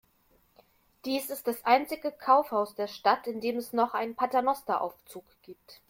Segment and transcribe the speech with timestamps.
[1.05, 5.79] Dies ist das einzige Kaufhaus der Stadt, in dem es noch einen Paternosteraufzug gibt.